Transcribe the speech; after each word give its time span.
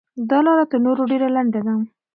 دا 0.29 0.37
لاره 0.45 0.65
تر 0.71 0.79
نورو 0.85 1.03
ډېره 1.11 1.27
لنډه 1.35 1.59
ده. 1.67 1.75